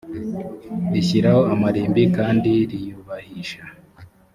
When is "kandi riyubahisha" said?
2.17-3.61